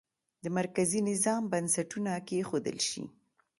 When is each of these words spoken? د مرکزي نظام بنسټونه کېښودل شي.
د 0.43 0.45
مرکزي 0.57 0.99
نظام 1.09 1.41
بنسټونه 1.51 2.11
کېښودل 2.27 2.77
شي. 2.89 3.03